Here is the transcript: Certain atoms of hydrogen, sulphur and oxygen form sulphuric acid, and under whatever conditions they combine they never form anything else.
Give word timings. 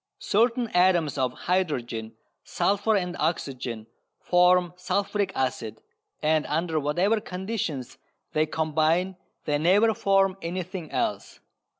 Certain 0.17 0.67
atoms 0.69 1.15
of 1.19 1.31
hydrogen, 1.31 2.15
sulphur 2.43 2.95
and 2.97 3.15
oxygen 3.19 3.85
form 4.19 4.73
sulphuric 4.75 5.31
acid, 5.35 5.79
and 6.23 6.43
under 6.47 6.79
whatever 6.79 7.21
conditions 7.21 7.99
they 8.33 8.47
combine 8.47 9.15
they 9.45 9.59
never 9.59 9.93
form 9.93 10.35
anything 10.41 10.89
else. 10.89 11.39